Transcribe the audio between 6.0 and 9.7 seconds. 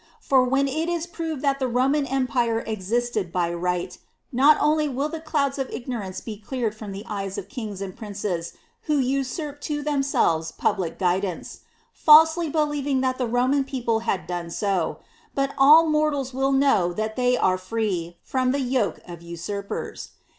be cleared from the eyes of kings and princes who usurp